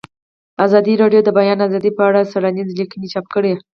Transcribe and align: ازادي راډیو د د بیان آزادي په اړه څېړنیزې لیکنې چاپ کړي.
ازادي 0.65 0.93
راډیو 1.01 1.21
د 1.23 1.25
د 1.27 1.29
بیان 1.39 1.59
آزادي 1.67 1.91
په 1.97 2.03
اړه 2.09 2.29
څېړنیزې 2.31 2.73
لیکنې 2.79 3.07
چاپ 3.13 3.25
کړي. 3.33 3.53